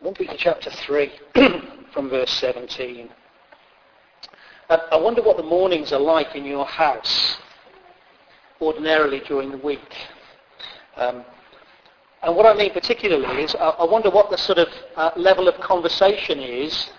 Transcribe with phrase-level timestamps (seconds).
[0.00, 1.10] 1 Peter chapter 3
[1.92, 3.08] from verse 17.
[4.70, 7.36] Uh, I wonder what the mornings are like in your house
[8.60, 9.92] ordinarily during the week.
[10.96, 11.24] Um,
[12.22, 15.48] and what I mean particularly is I, I wonder what the sort of uh, level
[15.48, 16.90] of conversation is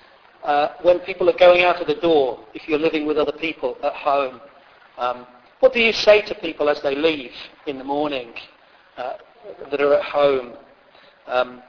[0.44, 3.78] uh, when people are going out of the door, if you're living with other people
[3.82, 4.42] at home.
[4.98, 5.26] Um,
[5.62, 7.32] what do you say to people as they leave
[7.66, 8.34] in the morning
[8.98, 9.14] uh,
[9.72, 10.58] that are at home?
[11.28, 11.62] Um,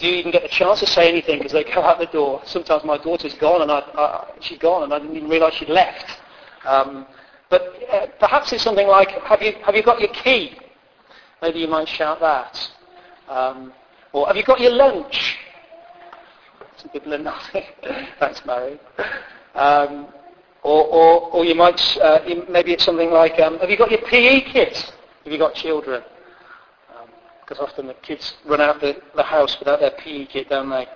[0.00, 2.40] do you even get the chance to say anything because they go out the door?
[2.44, 5.68] Sometimes my daughter's gone and I, I, she's gone and I didn't even realise she'd
[5.68, 6.18] left.
[6.64, 7.06] Um,
[7.50, 10.58] but uh, perhaps it's something like, have you, have you got your key?
[11.42, 12.70] Maybe you might shout that.
[13.28, 13.72] Um,
[14.12, 15.36] or have you got your lunch?
[16.78, 17.64] Some people are nothing.
[18.18, 18.80] Thanks, Mary.
[19.54, 20.08] Um,
[20.62, 24.00] or, or, or you might, uh, maybe it's something like, um, have you got your
[24.00, 24.76] PE kit?
[25.24, 26.02] Have you got children?
[27.50, 30.86] Because often the kids run out the, the house without their PE kit, don't they?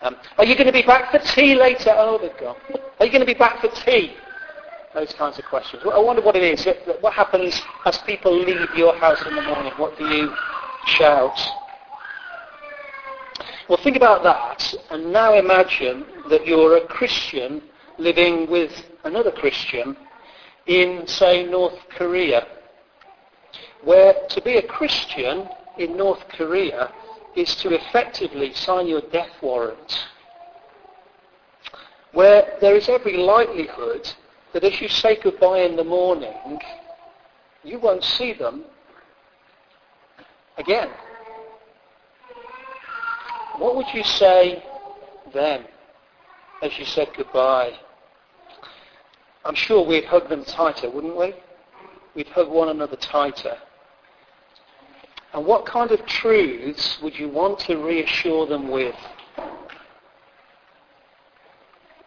[0.00, 1.92] Um, are you going to be back for tea later?
[1.92, 2.54] Oh, they've gone.
[3.00, 4.14] Are you going to be back for tea?
[4.94, 5.82] Those kinds of questions.
[5.92, 6.68] I wonder what it is.
[7.00, 9.72] What happens as people leave your house in the morning?
[9.76, 10.32] What do you
[10.86, 11.36] shout?
[13.68, 17.60] Well, think about that, and now imagine that you're a Christian
[17.98, 18.70] living with
[19.02, 19.96] another Christian
[20.66, 22.46] in, say, North Korea,
[23.82, 26.92] where to be a Christian in North Korea
[27.36, 30.06] is to effectively sign your death warrant,
[32.12, 34.12] where there is every likelihood
[34.52, 36.60] that as you say goodbye in the morning,
[37.64, 38.64] you won't see them
[40.58, 40.90] again.
[43.58, 44.62] What would you say
[45.32, 45.64] then
[46.62, 47.72] as you said goodbye?
[49.44, 51.34] I'm sure we'd hug them tighter, wouldn't we?
[52.14, 53.58] We'd hug one another tighter.
[55.34, 58.94] And what kind of truths would you want to reassure them with?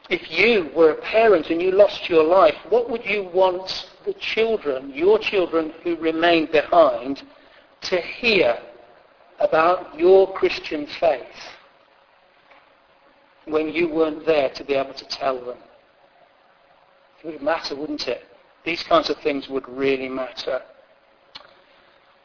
[0.09, 4.13] If you were a parent and you lost your life, what would you want the
[4.13, 7.23] children, your children who remained behind,
[7.81, 8.57] to hear
[9.41, 11.25] about your Christian faith
[13.43, 15.57] when you weren't there to be able to tell them?
[17.21, 18.23] It would matter, wouldn't it?
[18.63, 20.61] These kinds of things would really matter.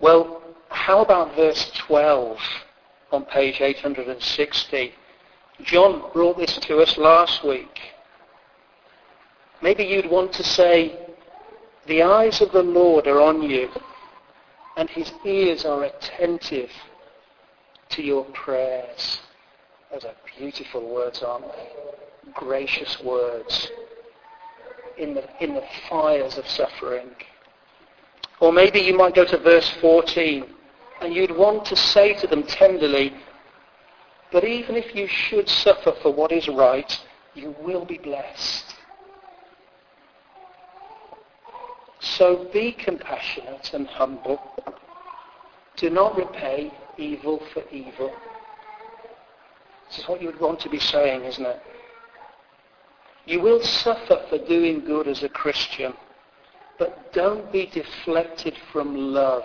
[0.02, 2.36] Well, how about verse 12
[3.12, 4.92] on page 860?
[5.62, 7.80] John brought this to us last week.
[9.62, 10.98] Maybe you'd want to say,
[11.86, 13.68] the eyes of the Lord are on you,
[14.76, 16.72] and his ears are attentive
[17.90, 19.20] to your prayers.
[19.92, 21.69] Those are beautiful words, aren't they?
[22.34, 23.70] Gracious words
[24.98, 27.10] in the, in the fires of suffering.
[28.42, 30.44] Or maybe you might go to verse 14
[31.00, 33.12] and you'd want to say to them tenderly,
[34.32, 36.92] but even if you should suffer for what is right,
[37.36, 38.75] you will be blessed.
[42.00, 44.41] So be compassionate and humble.
[45.76, 48.12] Do not repay evil for evil.
[49.88, 51.62] This is what you would want to be saying, isn't it?
[53.25, 55.94] You will suffer for doing good as a Christian,
[56.78, 59.44] but don't be deflected from love.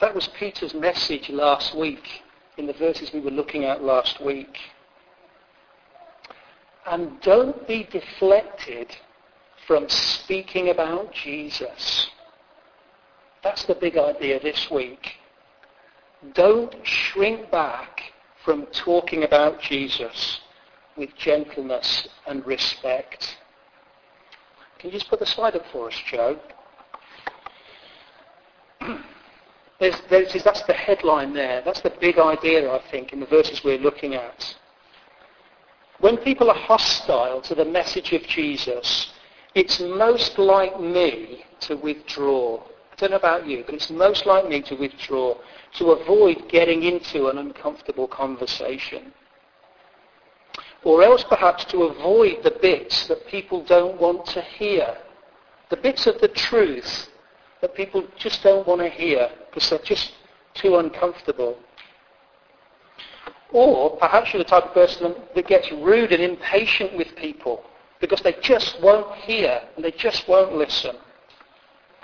[0.00, 2.22] That was Peter's message last week
[2.56, 4.58] in the verses we were looking at last week.
[6.86, 8.94] And don't be deflected
[9.66, 12.08] from speaking about Jesus.
[13.42, 15.14] That's the big idea this week.
[16.34, 18.00] Don't shrink back
[18.44, 20.40] from talking about Jesus
[20.96, 23.36] with gentleness and respect.
[24.86, 26.38] Can you just put the slide up for us, Joe?
[29.80, 31.60] There's, there's, that's the headline there.
[31.64, 34.54] That's the big idea, I think, in the verses we're looking at.
[35.98, 39.12] When people are hostile to the message of Jesus,
[39.56, 42.62] it's most like me to withdraw.
[42.62, 45.36] I don't know about you, but it's most like me to withdraw,
[45.78, 49.12] to avoid getting into an uncomfortable conversation.
[50.86, 54.96] Or else perhaps to avoid the bits that people don't want to hear.
[55.68, 57.08] The bits of the truth
[57.60, 60.12] that people just don't want to hear because they're just
[60.54, 61.58] too uncomfortable.
[63.50, 67.64] Or perhaps you're the type of person that gets rude and impatient with people
[68.00, 70.94] because they just won't hear and they just won't listen.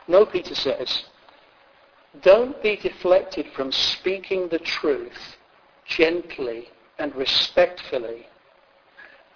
[0.08, 1.04] No, Peter says,
[2.20, 5.36] don't be deflected from speaking the truth
[5.86, 6.68] gently
[6.98, 8.26] and respectfully.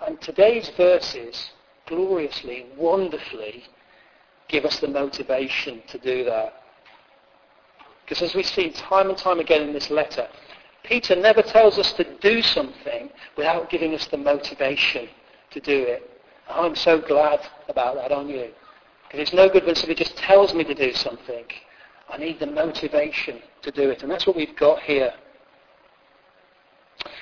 [0.05, 1.51] And today's verses
[1.87, 3.65] gloriously, wonderfully
[4.49, 6.63] give us the motivation to do that.
[8.05, 10.29] Because as we've seen time and time again in this letter,
[10.85, 15.09] Peter never tells us to do something without giving us the motivation
[15.51, 16.09] to do it.
[16.49, 18.51] I'm so glad about that, aren't you?
[19.05, 21.45] Because it's no good when somebody just tells me to do something.
[22.09, 24.03] I need the motivation to do it.
[24.03, 25.13] And that's what we've got here.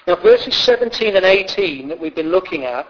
[0.07, 2.87] Now, verses 17 and 18 that we've been looking at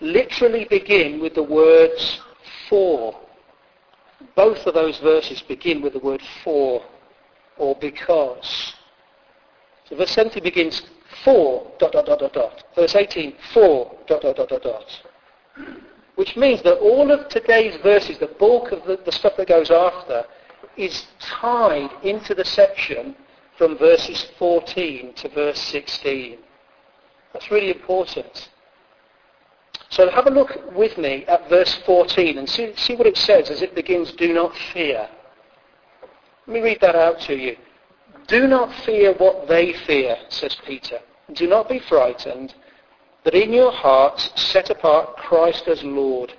[0.00, 2.20] literally begin with the words
[2.68, 3.18] for.
[4.34, 6.82] Both of those verses begin with the word for
[7.56, 8.74] or because.
[9.88, 10.82] So verse 17 begins
[11.24, 12.64] for dot dot dot dot dot.
[12.74, 15.02] Verse 18 for dot dot dot dot dot.
[16.16, 19.70] Which means that all of today's verses, the bulk of the, the stuff that goes
[19.70, 20.24] after,
[20.76, 23.14] is tied into the section
[23.58, 26.38] from verses 14 to verse 16.
[27.32, 28.48] That's really important.
[29.90, 33.50] So have a look with me at verse 14 and see, see what it says
[33.50, 35.08] as it begins, do not fear.
[36.46, 37.56] Let me read that out to you.
[38.28, 41.00] Do not fear what they fear, says Peter.
[41.32, 42.54] Do not be frightened,
[43.24, 46.32] but in your hearts set apart Christ as Lord.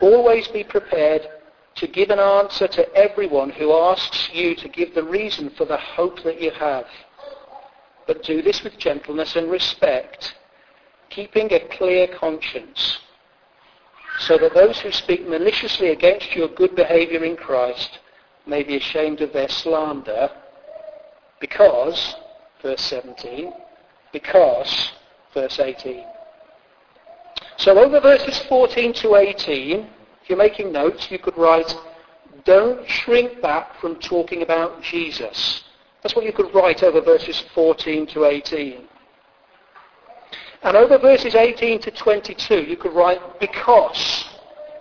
[0.00, 1.26] Always be prepared
[1.76, 5.76] to give an answer to everyone who asks you to give the reason for the
[5.76, 6.86] hope that you have.
[8.06, 10.34] But do this with gentleness and respect,
[11.10, 13.00] keeping a clear conscience,
[14.20, 17.98] so that those who speak maliciously against your good behavior in Christ
[18.46, 20.30] may be ashamed of their slander,
[21.40, 22.14] because,
[22.62, 23.52] verse 17,
[24.12, 24.92] because,
[25.32, 26.04] verse 18.
[27.56, 29.88] So over verses 14 to 18,
[30.24, 31.76] if you're making notes, you could write,
[32.46, 35.62] don't shrink back from talking about Jesus.
[36.02, 38.84] That's what you could write over verses 14 to 18.
[40.62, 44.24] And over verses 18 to 22, you could write because,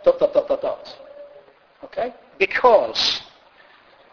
[0.06, 0.98] dot, dot, dot, dot, dot.
[1.84, 2.14] Okay?
[2.40, 3.22] Because.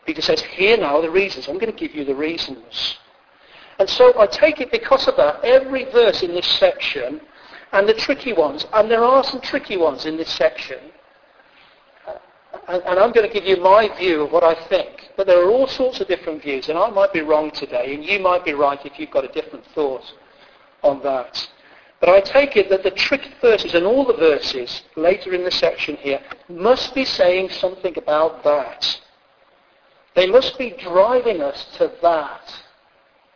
[0.07, 1.47] Peter says, here now are the reasons.
[1.47, 2.99] I'm going to give you the reasons.
[3.79, 7.21] And so I take it because of that, every verse in this section,
[7.71, 10.81] and the tricky ones, and there are some tricky ones in this section,
[12.71, 15.11] and, and, I'm going to give you my view of what I think.
[15.17, 18.05] But there are all sorts of different views, and I might be wrong today, and
[18.05, 20.05] you might be right if you've got a different thought
[20.83, 21.49] on that.
[22.01, 25.51] But I take it that the trick verses and all the verses later in the
[25.51, 29.01] section here must be saying something about that.
[30.15, 32.63] They must be driving us to that,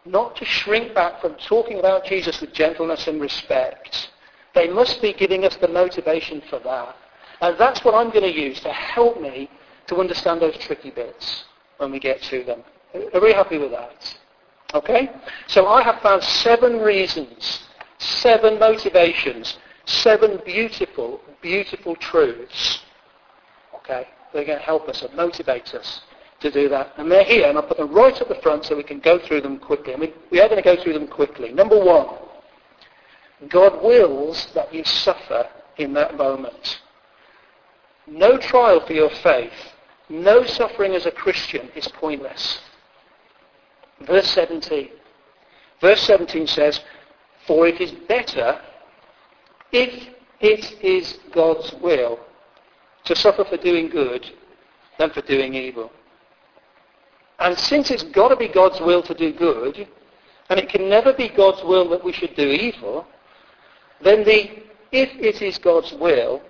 [0.07, 4.11] not to shrink back from talking about Jesus with gentleness and respect.
[4.55, 6.97] They must be giving us the motivation for that.
[7.45, 9.51] And that's what I'm going to use to help me
[9.89, 11.45] to understand those tricky bits
[11.77, 12.65] when we get to them.
[13.13, 14.19] Are we happy with that?
[14.73, 15.11] Okay?
[15.47, 17.69] So I have found seven reasons,
[17.99, 22.81] seven motivations, seven beautiful, beautiful truths.
[23.75, 24.09] Okay?
[24.33, 26.01] They're going to help us and motivate us
[26.41, 26.95] to do that.
[26.97, 29.19] And they're here, and I'll put them right at the front so we can go
[29.19, 29.93] through them quickly.
[29.93, 31.53] And we, we are going to go through them quickly.
[31.53, 32.09] Number one,
[33.51, 35.47] God wills that you suffer
[35.77, 36.81] in that moment.
[38.07, 39.53] No trial for your faith,
[40.09, 42.61] no suffering as a Christian is pointless.
[44.01, 44.91] Verse 17.
[45.81, 46.81] Verse 17 says,
[47.47, 48.61] For it is better
[49.73, 50.09] if
[50.41, 52.19] it is God's will
[53.05, 54.31] to suffer for doing good
[54.99, 55.91] than for doing evil.
[57.39, 59.89] And since it's got to be God's will to do good,
[60.51, 63.07] and it can never be God's will that we should do evil,
[64.03, 64.63] then the
[64.93, 66.43] if it is God's will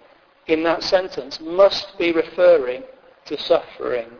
[0.46, 2.82] in that sentence must be referring
[3.26, 4.10] to suffering.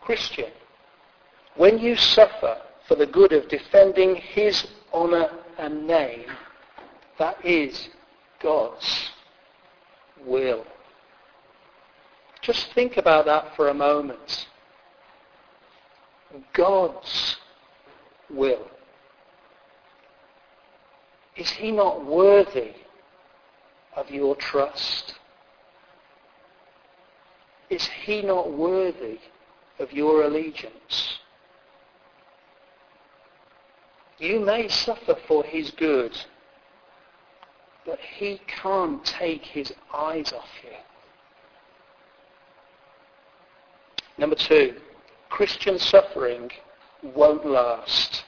[0.00, 0.50] Christian,
[1.56, 6.26] when you suffer for the good of defending his honour and name,
[7.18, 7.88] that is
[8.40, 9.10] God's
[10.24, 10.64] will.
[12.40, 14.48] Just think about that for a moment.
[16.52, 17.36] God's
[18.30, 18.66] will.
[21.36, 22.74] Is he not worthy
[23.96, 25.14] of your trust?
[27.70, 29.18] Is he not worthy
[29.78, 31.18] of your allegiance?
[34.18, 36.16] You may suffer for his good,
[37.84, 40.76] but he can't take his eyes off you.
[44.18, 44.76] Number two,
[45.30, 46.50] Christian suffering
[47.02, 48.24] won't last.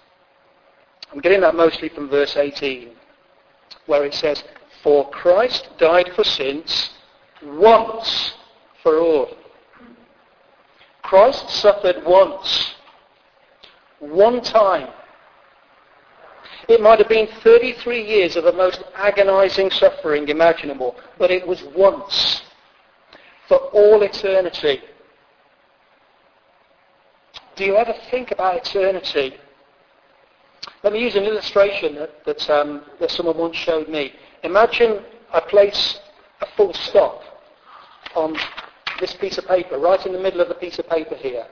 [1.13, 2.91] I'm getting that mostly from verse 18,
[3.87, 4.43] where it says,
[4.85, 6.91] For Christ died for sins
[7.43, 8.35] once
[8.83, 9.29] for all.
[11.03, 12.75] Christ suffered once.
[13.99, 14.91] One time.
[16.69, 21.63] It might have been 33 years of the most agonizing suffering imaginable, but it was
[21.75, 22.43] once.
[23.49, 24.83] For all eternity.
[27.57, 29.37] Do you ever think about eternity?
[30.83, 34.13] Let me use an illustration that, that, um, that someone once showed me.
[34.45, 35.99] Imagine I place
[36.43, 37.23] a full stop
[38.15, 38.37] on
[39.01, 41.47] this piece of paper, right in the middle of the piece of paper here.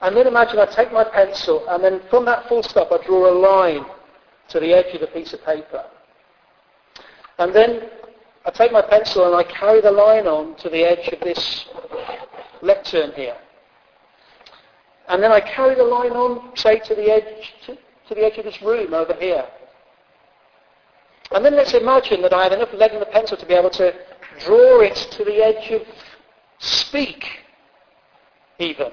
[0.00, 3.30] And then imagine I take my pencil and then from that full stop I draw
[3.30, 3.84] a line
[4.48, 5.84] to the edge of the piece of paper.
[7.38, 7.90] And then
[8.46, 11.66] I take my pencil and I carry the line on to the edge of this
[12.62, 13.36] lectern here.
[15.08, 18.38] And then I carry the line on, say, to the edge, to, to the edge
[18.38, 19.46] of this room over here.
[21.32, 23.70] And then let's imagine that I have enough lead in the pencil to be able
[23.70, 23.94] to
[24.40, 25.82] draw it to the edge of
[26.58, 27.44] Speke,
[28.58, 28.90] even.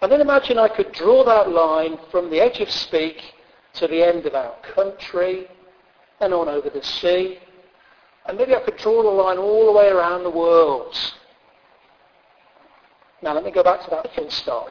[0.00, 3.20] And then imagine I could draw that line from the edge of Speke
[3.74, 5.46] to the end of our country
[6.20, 7.38] and on over the sea.
[8.26, 10.96] And maybe I could draw the line all the way around the world.
[13.22, 14.70] Now let me go back to that full stop.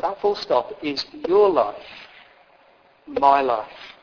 [0.00, 1.76] That full stop is your life,
[3.06, 3.93] my life.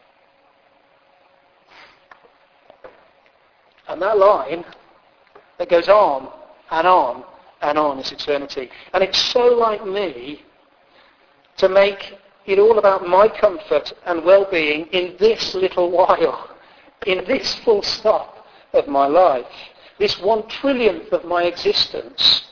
[3.91, 4.63] And that line
[5.60, 6.29] that goes on
[6.71, 7.25] and on
[7.62, 8.69] and on is eternity.
[8.93, 10.43] And it's so like me
[11.57, 16.55] to make it all about my comfort and well-being in this little while,
[17.05, 19.45] in this full stop of my life,
[20.00, 22.50] this one trillionth of my existence,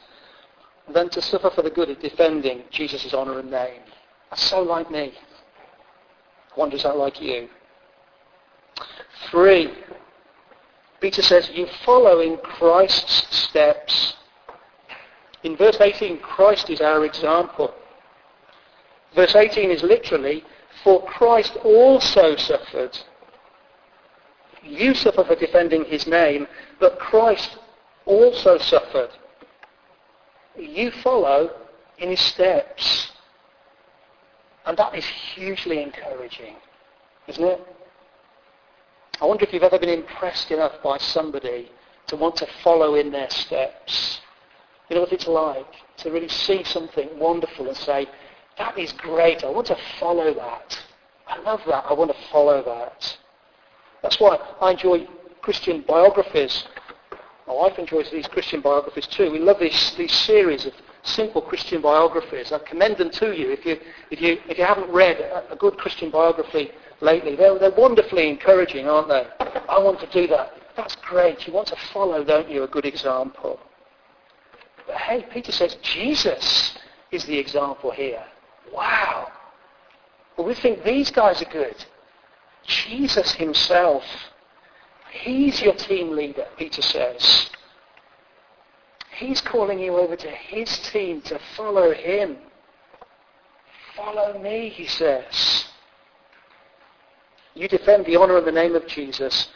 [0.93, 3.81] than to suffer for the good of defending Jesus' honour and name.
[4.29, 5.13] That's so like me.
[6.53, 7.48] I wonder is that like you?
[9.31, 9.72] Three,
[11.00, 14.15] Peter says, you follow in Christ's steps.
[15.44, 17.74] In verse 18, Christ is our example.
[19.15, 20.44] Verse 18 is literally,
[20.84, 22.98] for Christ also suffered.
[24.63, 26.48] You suffer for defending his name,
[26.79, 27.58] but Christ
[28.06, 29.12] also suffered.
[30.58, 31.51] You follow
[31.98, 33.12] in his steps.
[34.65, 36.56] And that is hugely encouraging,
[37.27, 37.68] isn't it?
[39.22, 41.70] I wonder if you've ever been impressed enough by somebody
[42.08, 44.22] to want to follow in their steps.
[44.90, 48.08] You know what it's like to really see something wonderful and say,
[48.58, 49.44] that is great.
[49.44, 50.80] I want to follow that.
[51.28, 51.86] I love that.
[51.90, 53.18] I want to follow that.
[54.02, 55.06] That's why I enjoy
[55.42, 56.66] Christian biographies.
[57.46, 59.32] My wife enjoys these Christian biographies too.
[59.32, 60.74] We love these, these series of
[61.04, 62.52] simple Christian biographies.
[62.52, 63.80] I commend them to you if you,
[64.12, 67.36] if you, if you haven't read a, a good Christian biography lately.
[67.36, 69.25] They're, they're wonderfully encouraging, aren't they?
[69.68, 70.53] I want to do that.
[70.75, 71.46] That's great.
[71.48, 73.60] You want to follow, don't you, a good example.
[74.88, 76.77] But hey, Peter says Jesus
[77.12, 78.24] is the example here.
[78.74, 79.32] Wow.
[80.38, 81.75] Well, we think these guys are good.
[82.65, 84.03] Jesus himself.
[85.12, 87.50] He's your team leader, Peter says.
[89.18, 92.38] He's calling you over to his team to follow him.
[93.96, 95.59] Follow me, he says.
[97.60, 99.50] You defend the honor and the name of Jesus.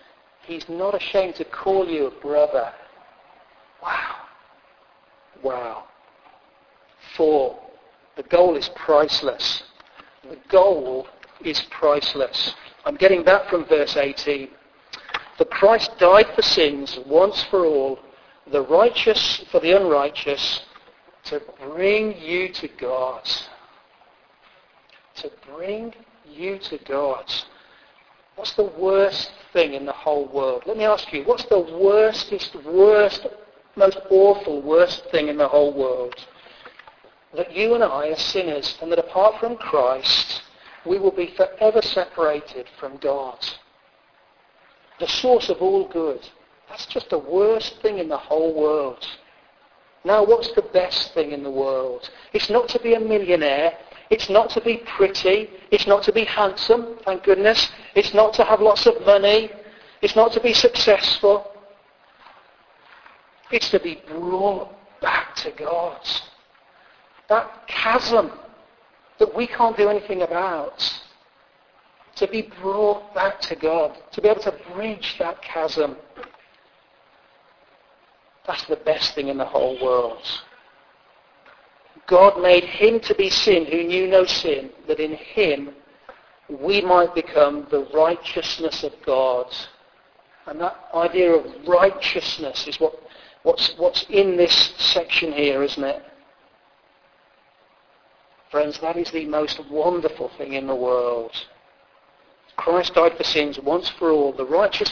[0.45, 2.73] He's not ashamed to call you a brother.
[3.81, 4.15] Wow.
[5.41, 5.83] Wow.
[7.15, 7.57] Four,
[8.17, 9.63] the goal is priceless.
[10.29, 11.07] The goal
[11.45, 12.53] is priceless.
[12.83, 14.49] I'm getting that from verse 18.
[15.37, 17.99] For Christ died for sins once for all,
[18.51, 20.59] the righteous for the unrighteous,
[21.23, 23.23] to bring you to God.
[25.15, 25.93] To bring
[26.29, 27.31] you to God.
[28.35, 30.63] What's the worst thing in the whole world?
[30.65, 33.27] Let me ask you, what's the worstest, worst,
[33.75, 36.15] most awful, worst thing in the whole world?
[37.35, 40.41] That you and I are sinners and that apart from Christ,
[40.85, 43.39] we will be forever separated from God.
[44.99, 46.27] The source of all good.
[46.69, 49.05] That's just the worst thing in the whole world.
[50.05, 52.09] Now, what's the best thing in the world?
[52.33, 53.77] It's not to be a millionaire.
[54.09, 55.49] It's not to be pretty.
[55.71, 57.71] It's not to be handsome, thank goodness.
[57.95, 59.51] It's not to have lots of money.
[60.01, 61.51] It's not to be successful.
[63.51, 64.69] It's to be brought
[65.01, 65.99] back to God.
[67.29, 68.31] That chasm
[69.19, 71.01] that we can't do anything about.
[72.15, 73.97] To be brought back to God.
[74.11, 75.95] To be able to bridge that chasm.
[78.47, 80.21] That's the best thing in the whole world.
[82.07, 85.69] God made him to be sin who knew no sin, that in him
[86.49, 89.53] we might become the righteousness of God.
[90.45, 92.93] And that idea of righteousness is what,
[93.43, 96.03] what's, what's in this section here, isn't it?
[98.51, 101.31] Friends, that is the most wonderful thing in the world.
[102.55, 104.91] Christ died for sins once for all, the righteous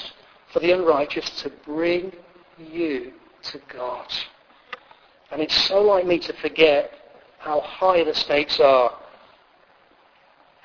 [0.51, 2.11] for the unrighteous, to bring
[2.57, 4.07] you to God.
[5.31, 6.91] And it's so like me to forget
[7.39, 8.91] how high the stakes are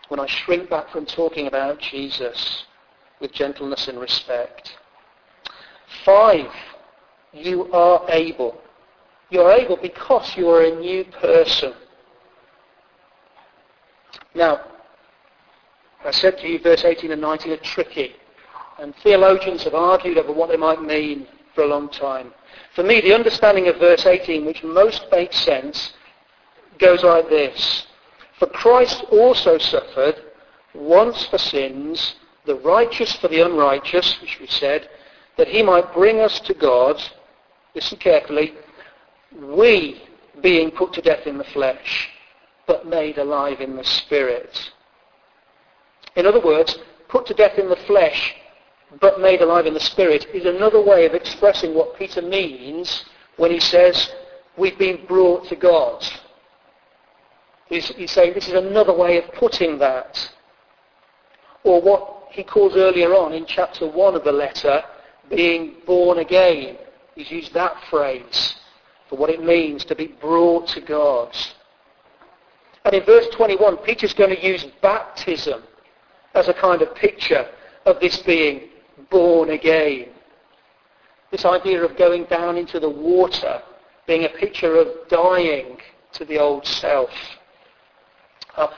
[0.08, 2.64] when I shrink back from talking about Jesus
[3.20, 4.76] with gentleness and respect.
[6.04, 6.50] Five,
[7.32, 8.60] you are able.
[9.30, 11.72] You are able because you are a new person.
[14.34, 14.60] Now,
[16.04, 18.14] I said to you verse 18 and 19 are tricky.
[18.78, 22.32] And theologians have argued over what they might mean for a long time.
[22.74, 25.94] For me, the understanding of verse 18, which most makes sense,
[26.78, 27.86] goes like this.
[28.38, 30.16] For Christ also suffered
[30.74, 34.88] once for sins, the righteous for the unrighteous, which we said,
[35.36, 37.02] that he might bring us to God,
[37.74, 38.54] listen carefully,
[39.40, 40.02] we
[40.42, 42.10] being put to death in the flesh,
[42.66, 44.70] but made alive in the spirit.
[46.14, 46.78] In other words,
[47.08, 48.34] put to death in the flesh,
[49.00, 53.04] but made alive in the spirit, is another way of expressing what Peter means
[53.36, 54.10] when he says,
[54.56, 56.04] we've been brought to God.
[57.68, 60.30] He's, he's saying this is another way of putting that.
[61.64, 64.82] Or what he calls earlier on in chapter 1 of the letter,
[65.30, 66.76] being born again.
[67.14, 68.54] He's used that phrase
[69.08, 71.34] for what it means to be brought to God.
[72.84, 75.62] And in verse 21, Peter's going to use baptism
[76.34, 77.48] as a kind of picture
[77.84, 78.68] of this being
[79.10, 80.08] born again.
[81.30, 83.60] This idea of going down into the water
[84.06, 85.78] being a picture of dying
[86.12, 87.10] to the old self.
[88.56, 88.68] Uh,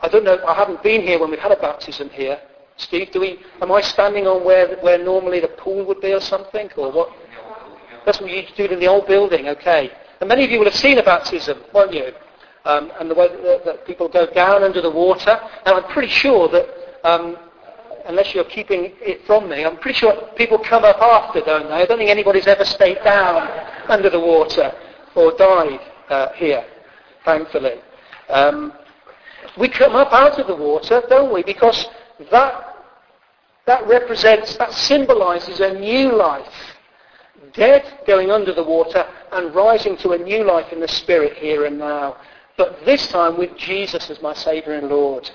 [0.00, 2.40] I don't know, I haven't been here when we've had a baptism here.
[2.76, 6.20] Steve, do we, am I standing on where, where normally the pool would be or
[6.20, 6.70] something?
[6.76, 7.10] Or what?
[8.04, 9.90] That's what you used to do in the old building, okay.
[10.20, 12.12] And many of you will have seen a baptism, won't you?
[12.64, 15.38] Um, and the way that, that, people go down under the water.
[15.66, 16.66] And I'm pretty sure that,
[17.04, 17.36] um,
[18.06, 21.74] unless you're keeping it from me, I'm pretty sure people come up after, don't they?
[21.74, 23.48] I don't think anybody's ever stayed down
[23.88, 24.72] under the water
[25.14, 26.64] or died uh, here,
[27.24, 27.80] thankfully.
[28.28, 28.72] Um,
[29.58, 31.42] we come up out of the water, don't we?
[31.42, 31.86] Because
[32.30, 32.76] that,
[33.66, 36.72] that represents, that symbolizes a new life
[37.52, 41.66] dead, going under the water, and rising to a new life in the Spirit here
[41.66, 42.16] and now.
[42.56, 45.30] But this time with Jesus as my Saviour and Lord.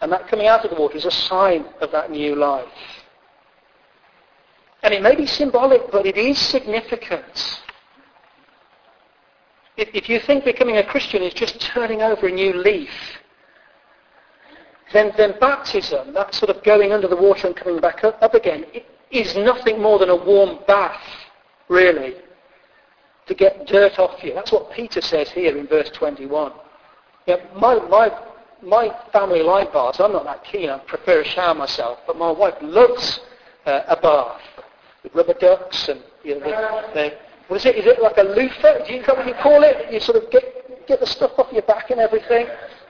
[0.00, 2.68] And that coming out of the water is a sign of that new life.
[4.82, 7.62] And it may be symbolic, but it is significant.
[9.80, 12.90] If, if you think becoming a Christian is just turning over a new leaf,
[14.92, 18.34] then, then baptism, that sort of going under the water and coming back up, up
[18.34, 18.66] again,
[19.10, 21.02] is nothing more than a warm bath,
[21.68, 22.16] really,
[23.26, 24.34] to get dirt off you.
[24.34, 26.52] That's what Peter says here in verse 21.
[27.26, 28.10] Yeah, my, my,
[28.62, 29.98] my family like baths.
[29.98, 30.68] I'm not that keen.
[30.68, 32.00] I prefer a shower myself.
[32.06, 33.20] But my wife loves
[33.64, 34.42] uh, a bath
[35.02, 37.74] with rubber ducks and you know, the, the, what is it?
[37.74, 38.86] Is it like a loofah?
[38.86, 39.92] Do you know what you call it?
[39.92, 42.46] You sort of get get the stuff off your back and everything.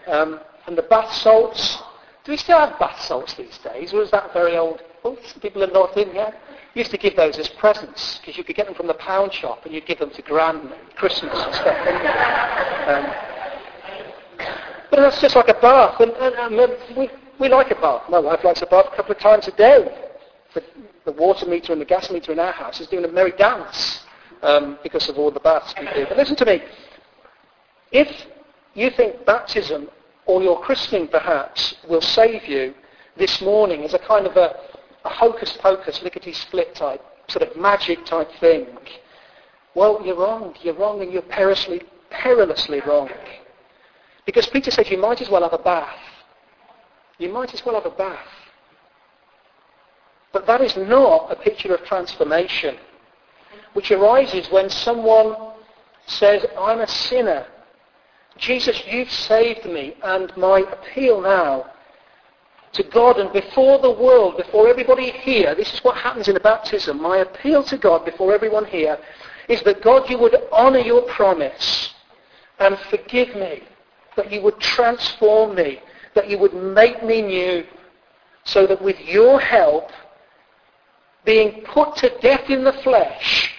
[0.07, 1.79] Um, and the bath salts.
[2.25, 4.83] Do we still have bath salts these days, or is that very old?
[5.03, 6.35] Well, some people in North India
[6.75, 9.65] used to give those as presents because you could get them from the pound shop
[9.65, 11.79] and you'd give them to Gran Christmas and stuff.
[12.87, 13.15] Um,
[14.91, 18.03] but that's just like a bath, and, and, and, we, we like a bath.
[18.11, 19.91] My wife likes a bath a couple of times a day.
[20.53, 20.63] The,
[21.07, 24.05] the water meter and the gas meter in our house is doing a merry dance
[24.43, 26.07] um, because of all the baths we do.
[26.09, 26.63] But listen to me.
[27.93, 28.09] If
[28.75, 29.89] you think baptism
[30.27, 32.75] or your christening perhaps will save you
[33.17, 34.57] this morning as a kind of a,
[35.05, 38.67] a hocus pocus, lickety split type, sort of magic type thing,
[39.75, 40.55] well, you're wrong.
[40.63, 43.09] You're wrong and you're perilously, perilously wrong.
[44.27, 45.99] Because Peter said you might as well have a bath.
[47.19, 48.27] You might as well have a bath.
[50.33, 52.77] But that is not a picture of transformation,
[53.75, 55.37] which arises when someone
[56.07, 57.47] says, I'm a sinner.
[58.37, 61.67] Jesus, you've saved me, and my appeal now
[62.73, 66.41] to God and before the world, before everybody here, this is what happens in a
[66.41, 67.03] baptism.
[67.03, 68.99] My appeal to God before everyone here
[69.49, 71.93] is that God, you would honour your promise
[72.61, 73.65] and forgive me,
[74.17, 75.81] that you would transform me,
[76.15, 77.65] that you would make me new,
[78.45, 79.91] so that with your help,
[81.25, 83.53] being put to death in the flesh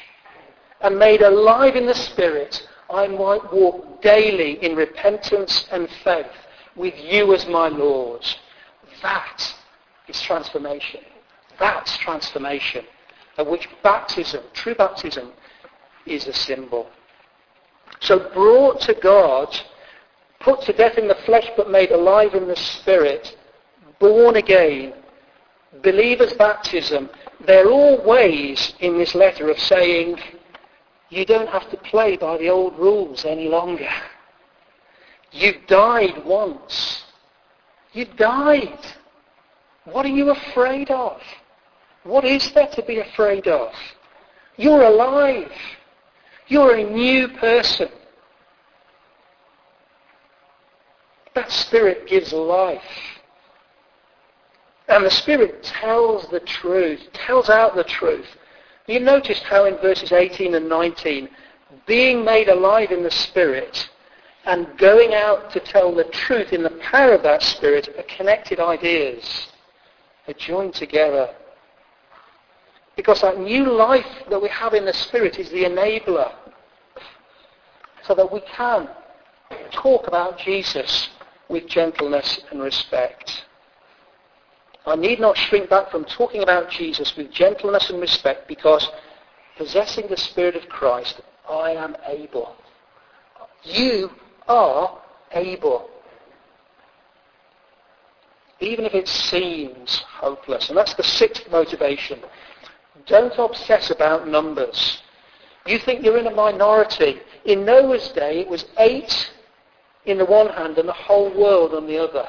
[0.84, 6.26] and made alive in the spirit, I might walk daily in repentance and faith
[6.76, 8.26] with you as my Lord.
[9.02, 9.54] That
[10.08, 11.02] is transformation.
[11.60, 12.86] That's transformation,
[13.38, 15.32] of which baptism, true baptism,
[16.06, 16.90] is a symbol.
[18.00, 19.56] So brought to God,
[20.40, 23.38] put to death in the flesh but made alive in the spirit,
[24.00, 24.94] born again,
[25.84, 27.10] believers' baptism,
[27.46, 30.18] they're all ways in this letter of saying,
[31.12, 33.90] You don't have to play by the old rules any longer.
[35.34, 37.04] You've died once.
[37.92, 38.80] You died.
[39.84, 41.22] What are you afraid of?
[42.04, 43.74] What is there to be afraid of?
[44.56, 45.52] You're alive.
[46.48, 47.90] You're a new person.
[51.36, 52.82] That Spirit gives life.
[54.88, 58.28] And the Spirit tells the truth, tells out the truth.
[58.88, 61.30] You noticed how in verses 18 and 19,
[61.86, 63.90] being made alive in the Spirit
[64.46, 68.60] and going out to tell the truth in the power of that Spirit are connected
[68.60, 69.48] ideas.
[70.26, 71.30] They're joined together.
[72.96, 76.34] Because that new life that we have in the Spirit is the enabler.
[78.04, 78.90] So that we can
[79.72, 81.10] talk about Jesus
[81.50, 83.46] with gentleness and respect.
[84.86, 88.88] I need not shrink back from talking about Jesus with gentleness and respect because
[89.58, 92.56] possessing the Spirit of Christ, I am able.
[93.64, 94.10] You
[94.48, 95.00] are
[95.34, 95.90] able.
[98.60, 100.70] Even if it seems hopeless.
[100.70, 102.20] And that's the sixth motivation.
[103.06, 105.02] Don't obsess about numbers.
[105.66, 107.20] You think you're in a minority.
[107.46, 109.32] In Noah's day, it was eight
[110.06, 112.28] in the one hand and the whole world on the other.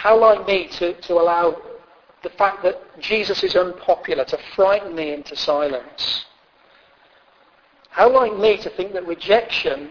[0.00, 1.60] How like me to, to allow
[2.22, 6.24] the fact that Jesus is unpopular to frighten me into silence?
[7.90, 9.90] How like me to think that rejection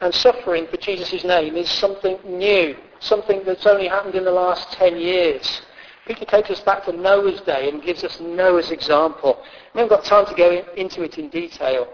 [0.00, 4.70] and suffering for Jesus' name is something new, something that's only happened in the last
[4.74, 5.62] 10 years?
[6.06, 9.42] Peter takes us back to Noah's day and gives us Noah's example.
[9.74, 11.88] We haven't got time to go in, into it in detail.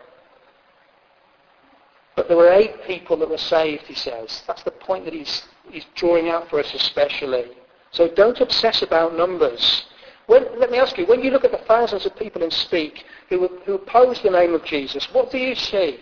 [2.14, 4.42] But there were eight people that were saved, he says.
[4.46, 7.44] That's the point that he's, he's drawing out for us especially.
[7.90, 9.86] So don't obsess about numbers.
[10.26, 13.04] When, let me ask you, when you look at the thousands of people in Speke
[13.28, 16.00] who, who oppose the name of Jesus, what do you see?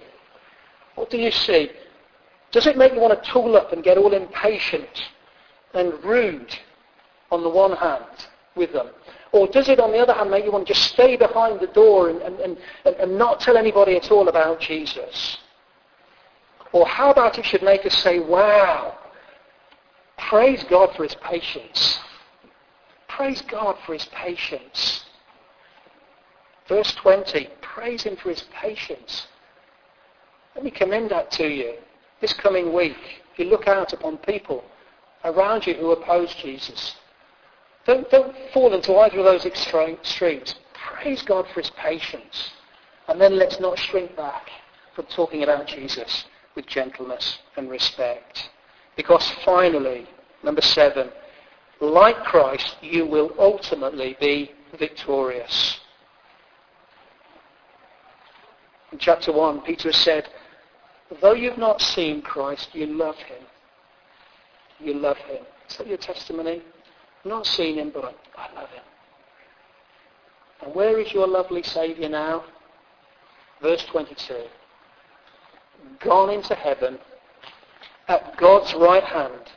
[0.96, 1.70] What do you see?
[2.50, 5.10] Does it make you want to tool up and get all impatient
[5.74, 6.58] and rude
[7.30, 8.26] on the one hand
[8.56, 8.88] with them?
[9.32, 11.66] Or does it, on the other hand, make you want to just stay behind the
[11.68, 15.36] door and, and, and, and not tell anybody at all about Jesus?
[16.72, 18.96] Or how about it should make us say, wow,
[20.18, 21.98] praise God for his patience.
[23.08, 25.04] Praise God for his patience.
[26.68, 29.28] Verse 20, praise him for his patience.
[30.54, 31.74] Let me commend that to you.
[32.20, 34.64] This coming week, if you look out upon people
[35.24, 36.94] around you who oppose Jesus,
[37.86, 40.54] don't, don't fall into either of those extremes.
[40.74, 42.50] Praise God for his patience.
[43.08, 44.50] And then let's not shrink back
[44.94, 46.24] from talking about Jesus
[46.56, 48.50] with gentleness and respect.
[48.96, 50.06] Because finally,
[50.42, 51.10] number seven,
[51.80, 55.78] like Christ, you will ultimately be victorious.
[58.92, 60.28] In chapter 1, Peter has said,
[61.20, 63.44] though you've not seen Christ, you love him.
[64.80, 65.44] You love him.
[65.68, 66.62] Is that your testimony?
[67.24, 68.82] Not seen him, but I, I love him.
[70.64, 72.44] And where is your lovely Saviour now?
[73.60, 74.44] Verse 22
[76.00, 76.98] gone into heaven
[78.08, 79.52] at God's right hand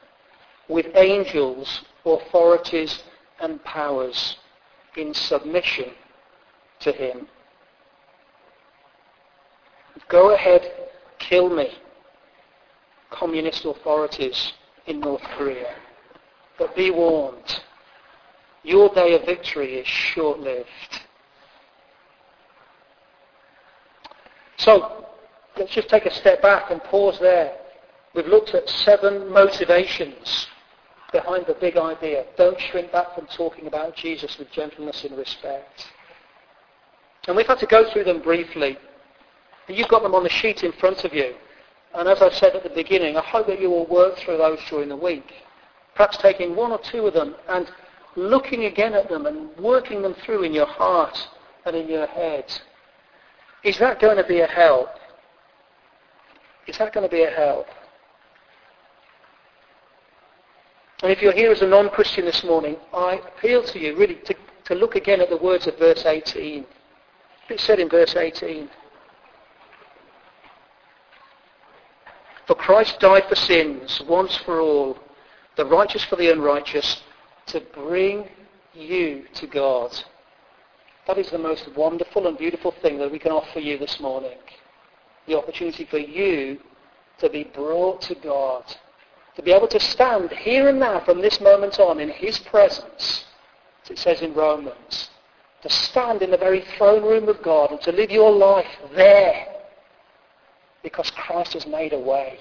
[0.67, 3.03] with angels, authorities
[3.39, 4.37] and powers
[4.97, 5.91] in submission
[6.79, 7.27] to him.
[10.07, 10.61] Go ahead,
[11.19, 11.69] kill me,
[13.11, 14.53] communist authorities
[14.87, 15.75] in North Korea.
[16.57, 17.61] But be warned,
[18.63, 20.67] your day of victory is short-lived.
[24.57, 25.05] So,
[25.57, 27.58] let's just take a step back and pause there.
[28.15, 30.47] We've looked at seven motivations
[31.11, 32.25] behind the big idea.
[32.37, 35.87] Don't shrink back from talking about Jesus with gentleness and respect.
[37.27, 38.77] And we've had to go through them briefly.
[39.67, 41.35] You've got them on the sheet in front of you.
[41.93, 44.59] And as I said at the beginning, I hope that you will work through those
[44.69, 45.31] during the week.
[45.95, 47.69] Perhaps taking one or two of them and
[48.15, 51.17] looking again at them and working them through in your heart
[51.65, 52.45] and in your head.
[53.63, 54.89] Is that going to be a help?
[56.67, 57.67] Is that going to be a help?
[61.01, 64.35] And if you're here as a non-Christian this morning, I appeal to you really to,
[64.65, 66.65] to look again at the words of verse 18.
[67.49, 68.69] It said in verse 18.
[72.47, 74.97] For Christ died for sins once for all,
[75.55, 77.01] the righteous for the unrighteous,
[77.47, 78.27] to bring
[78.73, 79.97] you to God.
[81.07, 84.37] That is the most wonderful and beautiful thing that we can offer you this morning
[85.29, 86.59] the opportunity for you
[87.19, 88.63] to be brought to God,
[89.39, 93.23] to be able to stand here and now from this moment on in his presence,
[93.85, 95.09] as it says in Romans,
[95.61, 99.47] to stand in the very throne room of God and to live your life there
[100.83, 102.39] because Christ has made a way.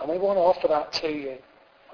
[0.00, 1.36] And we want to offer that to you.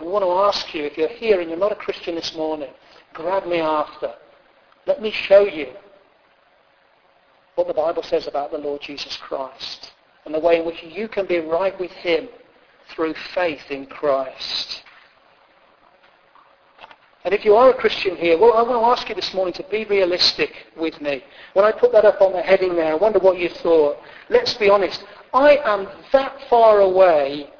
[0.00, 2.70] We want to ask you, if you're here and you're not a Christian this morning,
[3.12, 4.14] grab me after.
[4.86, 5.74] Let me show you
[7.56, 9.92] what the Bible says about the Lord Jesus Christ
[10.24, 12.30] and the way in which you can be right with him
[12.90, 14.82] through faith in Christ.
[17.24, 19.54] And if you are a Christian here, well, I want to ask you this morning
[19.54, 21.24] to be realistic with me.
[21.54, 23.96] When I put that up on the heading there, I wonder what you thought.
[24.28, 25.02] Let's be honest.
[25.32, 27.50] I am that far away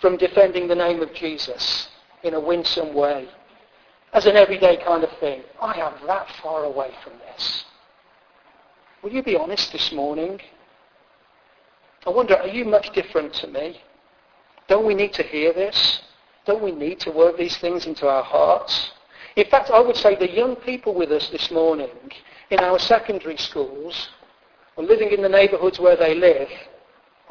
[0.00, 1.88] from defending the name of Jesus
[2.22, 3.28] in a winsome way,
[4.14, 5.42] as an everyday kind of thing.
[5.60, 7.64] I am that far away from this.
[9.02, 10.40] Will you be honest this morning?
[12.06, 13.80] I wonder, are you much different to me?
[14.70, 16.00] Don't we need to hear this?
[16.46, 18.92] Don't we need to work these things into our hearts?
[19.34, 21.90] In fact, I would say the young people with us this morning
[22.50, 24.10] in our secondary schools,
[24.76, 26.48] or living in the neighbourhoods where they live,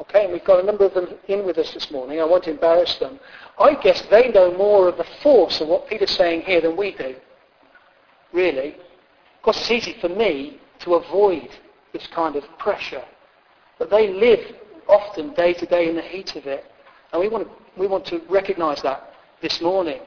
[0.02, 2.46] okay, and we've got a number of them in with us this morning, I won't
[2.46, 3.18] embarrass them,
[3.58, 6.92] I guess they know more of the force of what Peter's saying here than we
[6.92, 7.16] do.
[8.34, 8.74] Really.
[8.74, 11.48] Of course, it's easy for me to avoid
[11.94, 13.04] this kind of pressure.
[13.78, 14.40] But they live
[14.86, 16.66] often day to day in the heat of it.
[17.12, 20.00] And we want to, we want to recognize that this morning.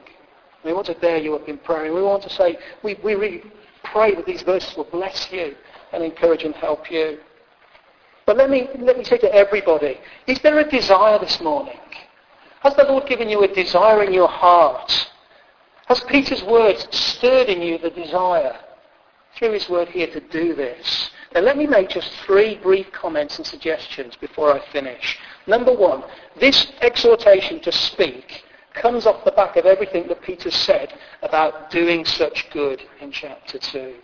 [0.64, 1.86] We want to bear you up in prayer.
[1.86, 3.42] And we want to say, we, we really
[3.82, 5.54] pray that these verses will bless you
[5.92, 7.18] and encourage and help you.
[8.26, 11.78] But let me, let me say to everybody, is there a desire this morning?
[12.60, 15.10] Has the Lord given you a desire in your heart?
[15.86, 18.56] Has Peter's words stirred in you the desire
[19.36, 21.10] through his word here to do this?
[21.34, 25.18] Now let me make just three brief comments and suggestions before I finish.
[25.46, 26.04] Number one,
[26.38, 32.04] this exhortation to speak comes off the back of everything that Peter said about doing
[32.04, 33.94] such good in chapter 2.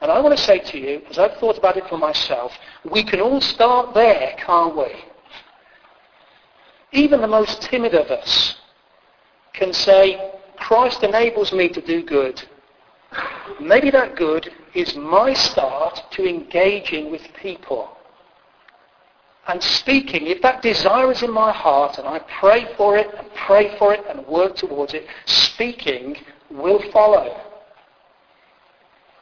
[0.00, 2.52] And I want to say to you, as I've thought about it for myself,
[2.90, 5.04] we can all start there, can't we?
[6.92, 8.56] Even the most timid of us
[9.52, 12.42] can say, Christ enables me to do good.
[13.60, 17.96] Maybe that good is my start to engaging with people
[19.50, 23.28] and speaking, if that desire is in my heart and I pray for it and
[23.34, 26.16] pray for it and work towards it, speaking
[26.50, 27.40] will follow.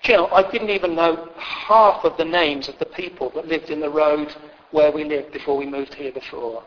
[0.02, 3.48] Do you know, I didn't even know half of the names of the people that
[3.48, 4.34] lived in the road
[4.70, 6.62] where we lived before we moved here before.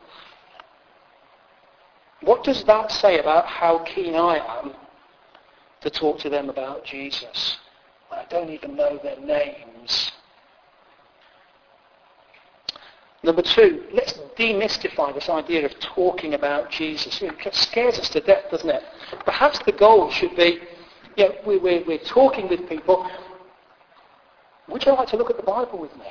[2.21, 4.73] What does that say about how keen I am
[5.82, 7.58] to talk to them about Jesus?
[8.12, 10.12] I don't even know their names.
[13.24, 17.22] Number two, let's demystify this idea of talking about Jesus.
[17.22, 18.84] It scares us to death, doesn't it?
[19.26, 20.60] Perhaps the goal should be,
[21.17, 23.08] you know, we, we, we're talking with people.
[24.70, 26.08] Would you like to look at the Bible with me?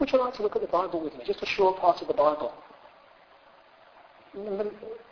[0.00, 1.24] Would you like to look at the Bible with me?
[1.26, 2.54] Just a short part of the Bible.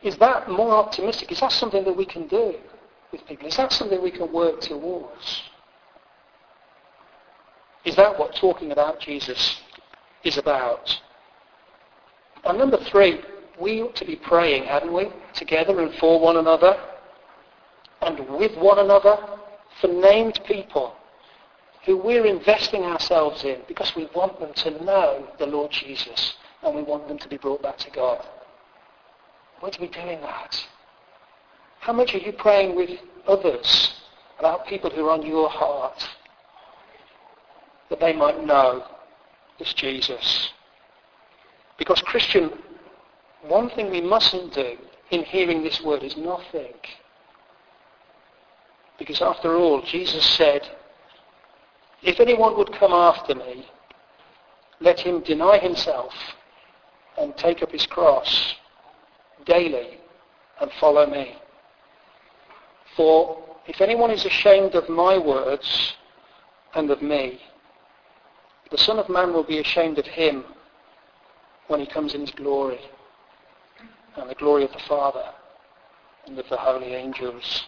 [0.02, 1.32] Is that more optimistic?
[1.32, 2.54] Is that something that we can do
[3.14, 3.48] with people?
[3.48, 5.42] Is that something we can work towards?
[7.84, 9.60] Is that what talking about Jesus
[10.24, 10.90] is about.
[12.44, 13.20] And number three,
[13.60, 16.76] we ought to be praying, hadn't we, together and for one another
[18.02, 19.16] and with one another
[19.80, 20.94] for named people
[21.86, 26.74] who we're investing ourselves in because we want them to know the Lord Jesus and
[26.74, 28.26] we want them to be brought back to God.
[29.62, 30.66] We're to be doing that.
[31.84, 33.94] How much are you praying with others
[34.38, 36.02] about people who are on your heart
[37.90, 38.82] that they might know
[39.58, 40.50] this Jesus.
[41.78, 42.50] Because Christian,
[43.42, 44.78] one thing we mustn't do
[45.10, 46.72] in hearing this word is nothing.
[48.98, 50.66] Because after all, Jesus said,
[52.02, 53.68] if anyone would come after me,
[54.80, 56.14] let him deny himself
[57.18, 58.54] and take up his cross
[59.44, 59.98] daily
[60.62, 61.36] and follow me.
[62.96, 65.94] For if anyone is ashamed of my words
[66.74, 67.40] and of me,
[68.70, 70.44] the Son of Man will be ashamed of him
[71.68, 72.80] when he comes in his glory
[74.16, 75.24] and the glory of the Father
[76.26, 77.64] and of the holy angels.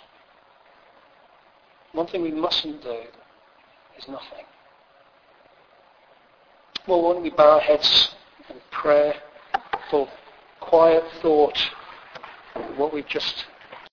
[1.92, 3.00] One thing we mustn't do
[3.98, 4.44] is nothing.
[6.86, 8.14] Well, why don't we bow our heads
[8.48, 9.14] and pray
[9.90, 10.08] for
[10.60, 11.58] quiet thought
[12.76, 13.46] what we've just